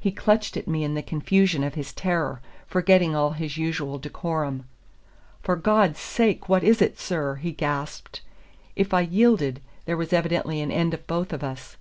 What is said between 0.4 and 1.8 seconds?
at me in the confusion of